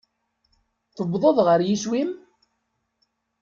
[0.95, 2.11] Tewwḍeḍ ɣer yiswi-m?